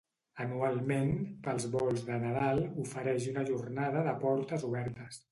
[0.43, 1.09] Anualment,
[1.47, 5.21] pels volts de Nadal ofereix una jornada de portes obertes.